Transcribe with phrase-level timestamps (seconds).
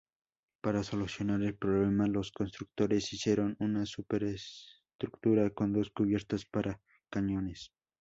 [0.61, 6.81] Para solucionar el problema, los constructores hicieron una superestructura con dos cubiertas para
[7.11, 7.71] cañones.